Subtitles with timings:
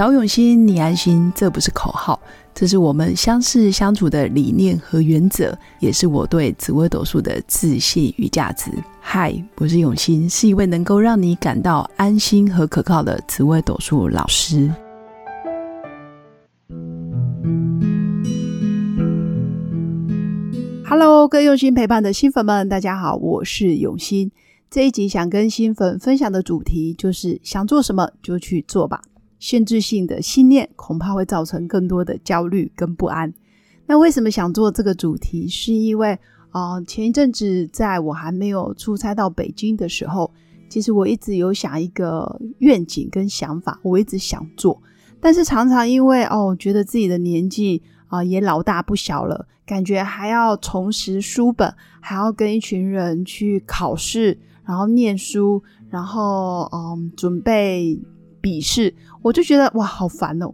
[0.00, 2.18] 找永新，你安心，这不是口号，
[2.54, 8.70] 这是我们相识相处的理念和原则，也是我对紫微斗数的自信与价值。
[8.98, 14.72] 嗨，我是永新，是一位能够让你感到安心和可靠的紫微斗数老师。
[20.86, 24.32] Hello，各位用心陪伴的新粉们，大家好，我是永新。
[24.70, 29.02] 这一集想跟新粉分享的主题就是想做什么就去做吧。
[29.40, 33.34] 限制性的信念恐怕会造成更多的焦虑跟不安。
[33.86, 35.48] 那为什么想做这个主题？
[35.48, 36.16] 是因为
[36.50, 40.30] 啊，前一阵子在我还没有出差到北京的时候，
[40.68, 44.80] 其实我一直有想一个愿景跟想法，我一直想做，
[45.20, 54.38] 但是常常因为哦，觉得自己的年纪啊也老大不小了，感觉还要重拾书本，还要跟一群人去考试。
[54.62, 58.00] 然后念书，然后嗯，准备
[58.40, 60.52] 笔试，我就觉得哇，好烦哦！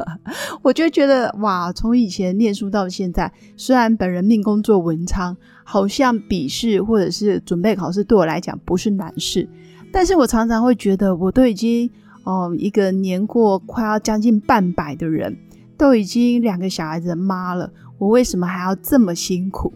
[0.62, 9.48] 我就觉得哇，从以前念书到现在，虽然本人命工作文昌，好像笔试或者是准备考试对我来讲不是难事，
[9.92, 11.90] 但是我常常会觉得，我都已经
[12.24, 15.36] 哦，一个年过快要将近半百的人，
[15.76, 17.70] 都已经两个小孩子的妈了。
[17.98, 19.72] 我为什么还要这么辛苦？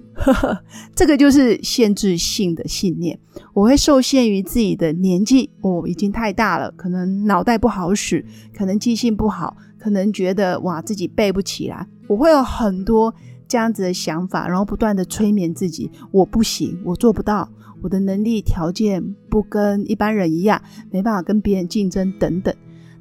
[0.94, 3.18] 这个就是限制性的信念。
[3.52, 8.24] 我会受限于自己的年纪，哦，已经太大了，可能脑袋不好使，
[8.56, 11.86] 可能记性不好，可能觉得哇自己背不起来。
[12.08, 13.12] 我会有很多
[13.48, 17.48] 这样子的想法，然后不断的催眠自己：我不行，我做不到，
[17.82, 22.54] 我的能力条件不跟一般人一样，没办法跟别人竞争等等。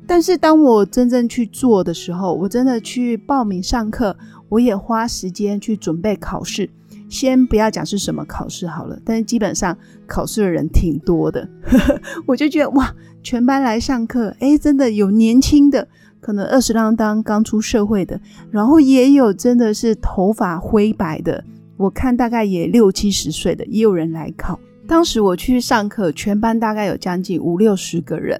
[0.08, 4.18] 但是当我真正去做的时候，我真的去报名上课，
[4.52, 6.70] 我也花时间去准备考试。
[7.10, 11.48] 先不要讲是什么考试好了，但是基本上考试的人挺多的，
[12.26, 15.88] 我就觉得哇，全班来上课，哎，真的有年轻的，
[16.22, 21.44] 可能二十啷当刚出社会的，然后也有真的是头发灰白的，
[21.76, 24.58] 我看大概也六七十岁的，也有人来考。
[24.88, 28.40] 当时我去上课，全班大概有将近五六十个人。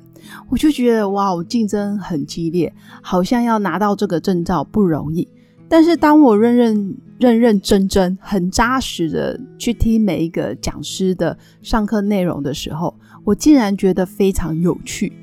[0.50, 5.28] 我就觉得哇，我竞争很激烈，好像要拿到这个证照不容易。
[5.72, 12.94] 但是当我认认认认真真、很扎实的去听每一个讲师的上课内容的时候，
[13.24, 15.14] 我竟然觉得非常有趣。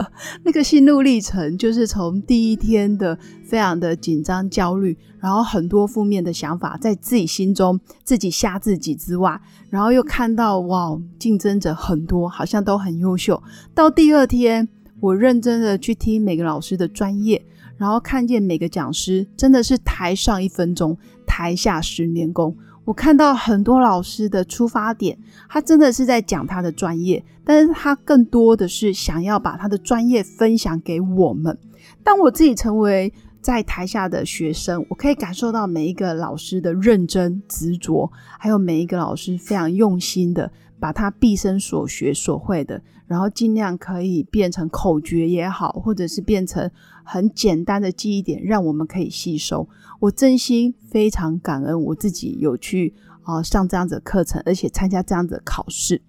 [0.42, 13.42] 那个心路历程就是从第一天的非常的紧张、焦虑，然后很多负面的想法在自己心中自己吓自己之外，然后又看到哇，竞争者很多，好像都很优秀。
[13.74, 14.66] 到第二天，
[15.00, 17.44] 我认真的去听每个老师的专业。
[17.78, 22.54] 然后看见每个讲师真的是台上一分钟，台下十年功。
[22.84, 25.18] 我看到很多老师的出发点，
[25.48, 31.58] 他真的是在讲他的专业，但是他更多的是想要把他的专业分享给我们。
[32.02, 42.82] 当我自己成为在台下的学生，我可以感受到每一个老师的认真执着，还有每一个老师非常用心的把他毕生所学所会的。
[43.06, 46.70] 然后尽量可以变成口诀也好，或者是变成
[47.02, 49.66] 很简单的记忆点，让我们可以吸收。
[49.98, 56.02] 我真心非常感恩我自己有去啊上这样子的课程，而且参加这样子的考试。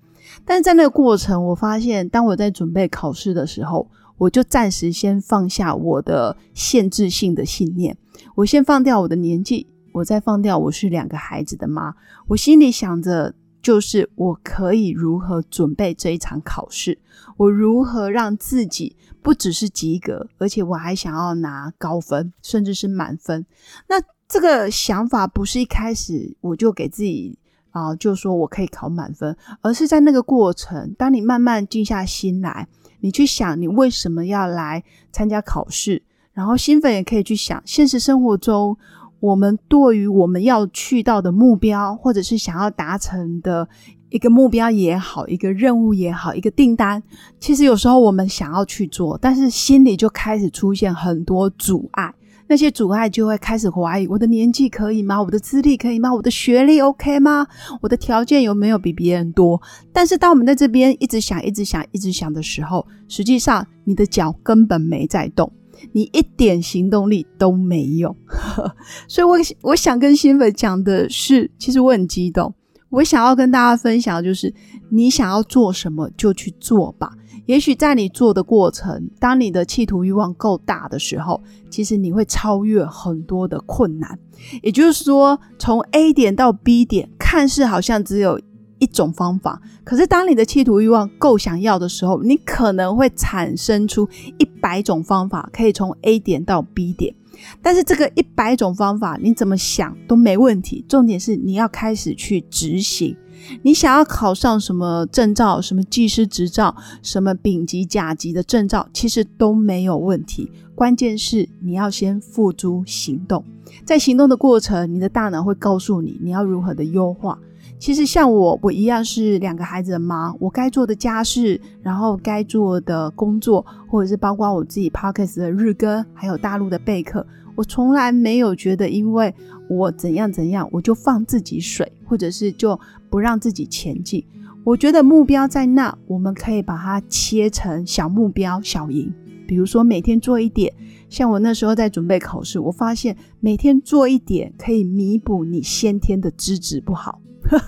[0.44, 7.98] 但是在那个过程，我发现当我在准备考试的时候，我就暂时先放下我的限制性的信念，
[8.36, 11.96] 我先放掉我的年纪，我再放掉我是两个孩子的妈，
[12.28, 13.34] 我心里想着。
[13.62, 16.98] 就是我可以如何准备这一场考试，
[17.36, 23.46] 我如何让自己不只是及格，而且我还想要拿高分，甚至是满分。
[23.90, 27.38] 那这个想法不是一开始我就给自己
[27.72, 32.66] 啊，就说我可以考满分，而是在那个过程，当你慢慢静下心来，
[33.02, 38.78] 你去想你为什么要来参加考试，然后新粉也可以去想现实生活中。
[39.20, 43.68] 我们对于我们要去到的目标，或者是想要达成的
[44.10, 47.04] 一个目标也好，一个任务也好，一个订单，
[47.38, 52.14] 其实有时候我们想要去做，但是心里就开始出现很多阻碍。
[52.50, 55.22] 那些阻碍就会开始怀疑：我的年纪可以吗？
[55.22, 56.12] 我的资历可以吗？
[56.12, 57.46] 我的学历 OK 吗？
[57.80, 59.62] 我的条件有没有比别人多？
[59.94, 65.52] 但是当我们在这边一直想、一直想、一直想的时候，实际上你的脚根本没在动。
[65.94, 68.14] 你一点行动力都没有，
[69.08, 72.54] 所以我我想跟新粉讲的是，其实我很激动。
[72.90, 74.52] 我想要跟大家分享，就是
[74.90, 77.12] 你想要做什么就去做吧。
[77.50, 84.20] 也许在你做的过程，当你的企图欲望够大的时候，其实你会超越很多的困难。
[84.62, 88.40] 也就是说，从 A 点到 B 点，看似好像只有
[88.78, 89.60] 一种方法。
[89.84, 94.08] 可是当你的企图欲望够想要的时候，你可能会产生出
[94.38, 97.16] 一百种方法，可以从 A 点到 B 点。
[97.64, 100.86] 但是这个一百种方法，你怎么想都没问题。
[100.88, 103.18] 重点是你要开始去执行。
[103.62, 110.52] 你想要考上什么证照，什么技师执照，什么丙级、甲级的证照，其实都没有问题。
[110.76, 113.44] 关键是你要先付诸行动，
[113.84, 117.38] 在行动的过程，你的大脑会告诉你你要如何的优化。
[117.78, 127.26] 其实像我，我一样是两个孩子的妈，我该做的家事，然后该做的工作，或者是包括我自己 podcast 的日更，还有大陆的备课，
[127.56, 129.34] 我从来没有觉得因为
[129.70, 132.80] 我怎样怎样，我就放自己水，或者是就
[133.10, 134.26] 不让自己前进。
[134.66, 139.14] 我觉得目标在那，我们可以把它切成小目标、小赢。
[139.48, 140.72] 比如说每天做一点，
[141.10, 147.20] 像我那时候在准备考试，我发现每天做一点可以弥补你先天的资质不好。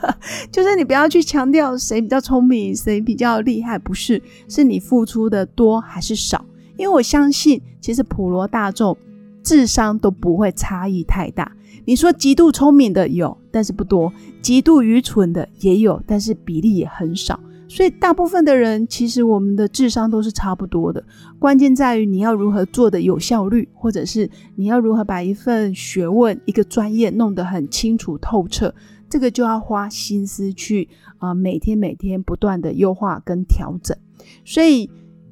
[0.52, 6.46] 就是你不要去强调谁比较聪明，谁比较厉害，不是，是你付出的多还是少？
[6.78, 8.96] 因为我相信，其实普罗大众
[9.42, 11.52] 智商都不会差异太大。
[11.86, 17.40] 你说极度聪明的有，但是不多；极度愚蠢的也有，但是比例也很少。
[17.68, 21.02] 所以大部分的人，其实我们的智商都是差不多的。
[21.40, 28.76] 关键在于你要如何做的有效率，或者是你要如何把一份学问、一个专业弄得很清楚透彻。
[29.10, 33.98] 这个就要花心思去啊，每天每天不断的优化跟调整。
[34.44, 34.90] 所以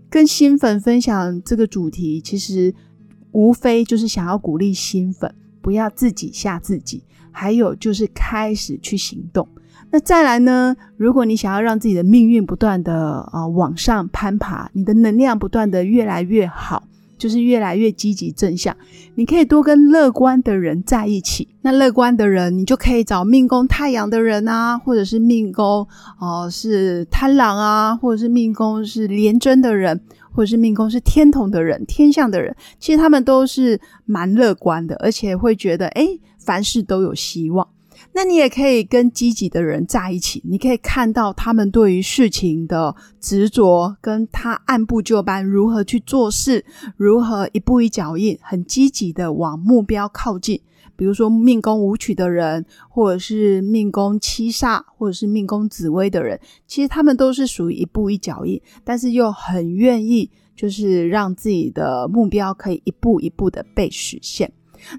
[0.10, 2.74] 跟新粉分享这个主题，其实
[3.32, 9.48] 无非就是想要鼓励新粉不要自己吓自己，还有就是开始去行动。
[9.92, 16.84] 那再来呢，如果你想要让自己的命运不断的啊往上攀爬，你的能量不断的越来越好。
[17.18, 18.74] 就是越来越积极正向，
[19.16, 21.46] 你可以多跟乐观的人在一起。
[21.64, 25.86] 那乐观的人，你就可以找命宫太阳的人啊，或者是命宫
[26.18, 30.00] 哦是贪狼啊，或者是命宫是廉贞的人，
[30.32, 32.56] 或者是命宫是天同的人、天象的人。
[32.80, 37.68] 其实他们都是蛮乐观的，而且会觉得哎，凡事都有希望。
[38.14, 46.64] 那你也可以跟积极的人在一起，你可以看到他们对于事情的执着，跟他按部就班如何去做事，
[46.96, 50.62] 如何一步一脚印，很积极的往目标靠近。
[51.00, 56.38] 比如说命宫舞曲的人，或者是命宫七煞，或者是命宫紫薇的人，
[56.68, 64.52] 其实他们都是属于一步一脚印，但是又很愿意，就是让自己的目标可以一步一步的被实现。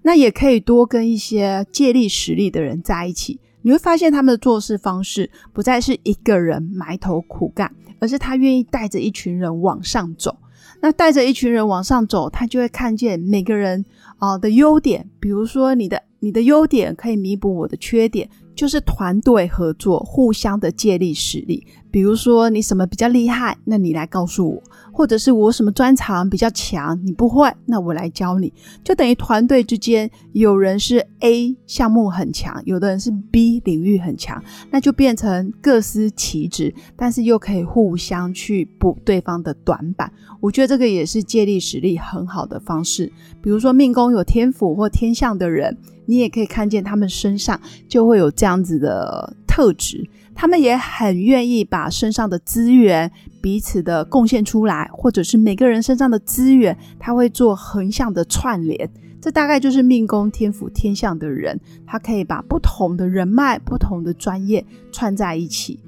[0.02, 10.34] 那也可以多跟一些借力使力的人在一起，你会发现他们的做事方式不再是一个人埋头苦干，而是他愿意带着一群人往上走。
[10.80, 13.84] 那带着一群人往上走，他就会看见每个人
[14.18, 18.28] 啊的优点，比如说你的你的优点可以弥补我的缺点。
[18.60, 21.66] 就是团队合作，互相的借力使力。
[21.90, 24.62] 比如说你什么比较厉害，那你来告诉我；
[24.92, 28.52] 或者是我什么专长比较强，你不会，那我来教你。
[28.84, 40.12] 就等于团队之间有人是 A 项目很强，有的人是 B 领域很强，那就变成各司其职，但是又可以互相去补对方的短板。
[40.38, 43.10] 我觉得这个也是借力使力很好的方式。
[43.40, 45.78] 比如说命宫有天府或天象的人。
[46.06, 53.10] 你也可以看见他们身上就会有这样子的特质，他们也很愿意把身上的资源
[53.40, 58.90] 彼此的贡献出来，或者是每个人身上的资源，他会做横向的串联。
[59.20, 65.78] 这大概就是命宫天府天相的人，他可以把不同的人脉、不同的专业串在一起。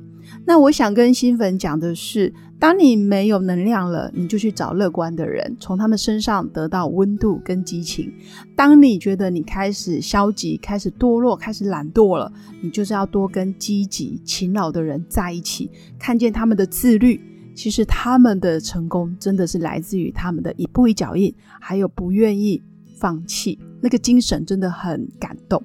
[0.45, 2.33] 那我想跟新粉讲的是。
[2.63, 8.15] 当你没有能量了，你就去找乐观的人，从他们身上得到温度跟激情。
[8.55, 17.21] 当你觉得你开始消极、开始堕落、开始懒惰了，你就是要多跟积极、勤劳的人在一起，看见他们的自律。
[17.53, 22.63] 其实他们的成功真的是来自于他们的一步一脚印，还有不愿意
[22.97, 25.61] 放弃，那个精神真的很感动。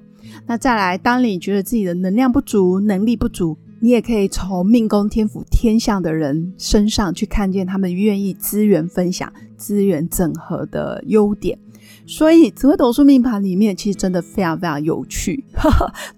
[0.48, 11.58] 那再来，当你觉得自己的能量不足、能力不足，你也可以从命宫天府天象的人身上去看见他们愿意资源分享、资源整合的优点。
[12.06, 15.44] 所以紫微斗数命盘里面其实真的非常非常有趣，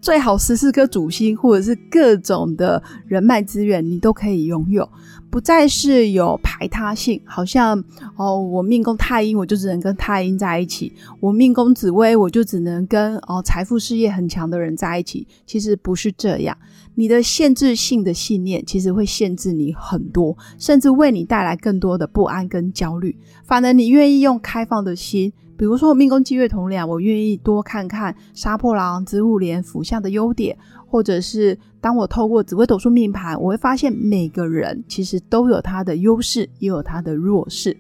[0.00, 4.88] 最好十四颗主星或者是各种的人脉资源你都可以拥有，
[5.30, 7.82] 不再是有排他性，好像
[8.16, 16.56] 哦我命宫太阴我就只能跟太阴在一起，我命宫紫薇我就只能跟哦财富事业很强的人在一起，其实不是这样。
[16.96, 23.16] 你的限制性的信念其实会限制你很多，甚至为你带来更多的不安跟焦虑。
[23.44, 37.76] 反而你愿意用开放的心，比如说我命宫积月同梁，我愿意多看看杀破狼、子午连、辅相的优点，或者是当我透过紫微斗数命盘，我会发现每个人其实都有他的优势，也有他的弱势。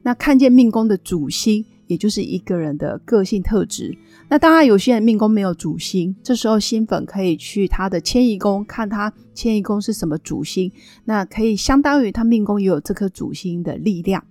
[0.00, 1.64] 那看见命宫的主星。
[1.86, 3.94] 也就是一个人的个性特质。
[4.26, 10.72] 那当然，有些人命宫没有主星，这时候新粉可以去他的迁移宫看他迁移宫是什么主星，
[11.04, 14.24] 那可以相当于他命宫也有这颗主星的力量。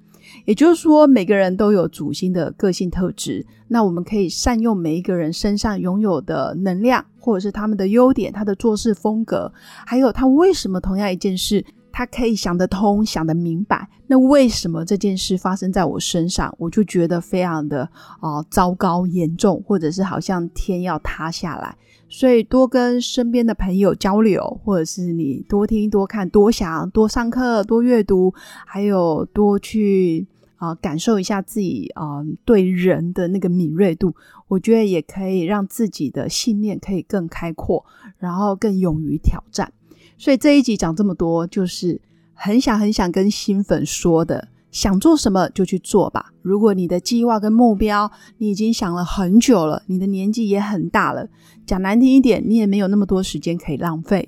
[0.46, 9.52] 也就是说，每个人都有主星的个性特质，那我们可以善用每一个人身上拥有的能量，或者是他们的优点、他的做事风格，
[9.86, 11.66] 还有他为什么同样一件事。
[11.96, 13.88] 他可以想得通，想得明白。
[14.08, 17.88] 那为什么这件事发生在我身上，我就觉得非常的
[18.20, 21.78] 啊糟糕、严重，或者是好像天要塌下来。
[22.14, 28.32] 所以多跟身边的朋友交流，或者是你多听、多看、多想、多上课、多阅读，
[28.68, 30.28] 还有多去
[30.58, 34.14] 啊感受一下自己啊对人的那个敏锐度，
[34.48, 37.84] 我觉得也可以让自己的信念可以更开阔，
[38.20, 39.74] 然后更勇于挑战。
[40.16, 42.00] 所以这一集讲这么多，就是
[42.36, 46.34] 很想很想跟新粉说的：想做什么就去做吧。
[46.42, 51.26] 如果你的计划跟目标你已经想了很久了，你的年纪也很大了，
[51.66, 54.28] 讲难听一点，你也没有那么多时间可以浪费。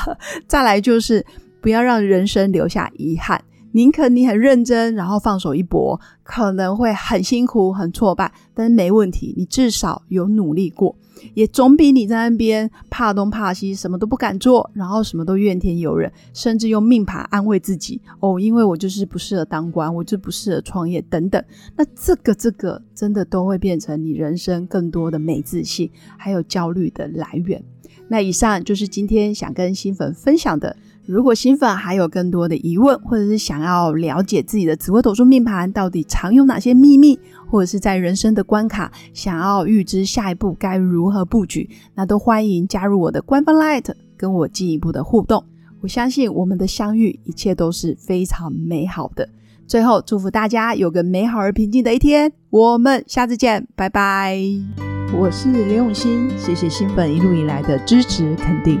[0.46, 1.24] 再来就是
[1.62, 3.42] 不要让人生留下遗憾，
[3.74, 10.94] 宁可你很认真，然后放手一搏，可能会很辛苦、很挫败，但是没问题，你至少有努力过。
[11.34, 21.42] 也总比你在那边怕东怕西，什么都不敢做，然后什么都怨天尤人，甚至用命盘安慰自己哦，因为我就是不适合当官，我就不适合创业等等。
[21.76, 27.60] 那这个这个真的都会变成你人生更多的没自信，还有焦虑的来源。
[28.06, 30.76] 那以上就是今天想跟新粉分享的。
[31.06, 37.18] 如果新粉还有更多的疑问，或者是想要了解自己的紫微斗数命盘到底藏有哪些秘密，
[37.50, 45.44] 或者是在人生的关卡想要预知下一步该如何布局，那都欢迎加入我的官方 Light，跟我进一步的互动。
[45.82, 49.28] 我相信我们的相遇一切都是非常美好的。
[49.66, 54.38] 最后祝福大家有个美好而平静的一天，我们下次见，拜拜。
[55.14, 58.80] 我是刘永新，谢谢新粉一路以来的支持肯定。